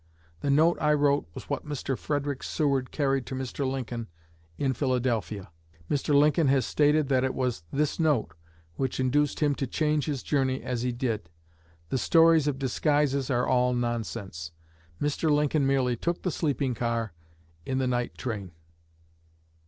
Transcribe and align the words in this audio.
The 0.39 0.49
note 0.49 0.79
I 0.81 0.95
wrote 0.95 1.27
was 1.35 1.43
what 1.47 1.63
Mr. 1.63 1.95
Frederick 1.95 2.41
Seward 2.41 2.89
carried 2.89 3.27
to 3.27 3.35
Mr. 3.35 3.69
Lincoln 3.69 4.07
in 4.57 4.73
Philadelphia. 4.73 5.51
Mr. 5.91 6.15
Lincoln 6.15 6.47
has 6.47 6.65
stated 6.65 7.07
that 7.09 7.23
it 7.23 7.35
was 7.35 7.61
this 7.71 7.99
note 7.99 8.33
which 8.77 8.99
induced 8.99 9.41
him 9.41 9.53
to 9.53 9.67
change 9.67 10.05
his 10.05 10.23
journey 10.23 10.63
as 10.63 10.81
he 10.81 10.91
did. 10.91 11.29
The 11.89 11.99
stories 11.99 12.47
of 12.47 12.57
disguises 12.57 13.29
are 13.29 13.45
all 13.45 13.75
nonsense. 13.75 14.49
Mr. 14.99 15.29
Lincoln 15.29 15.67
merely 15.67 15.95
took 15.95 16.23
the 16.23 16.31
sleeping 16.31 16.73
car 16.73 17.13
in 17.63 17.77
the 17.77 17.85
night 17.85 18.17
train." 18.17 18.53